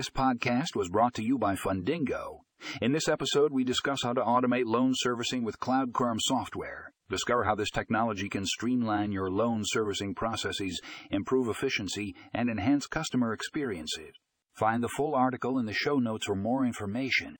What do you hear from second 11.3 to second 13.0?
efficiency, and enhance